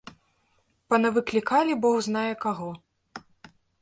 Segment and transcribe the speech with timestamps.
[0.93, 2.69] Панавыклікалі бог знае каго.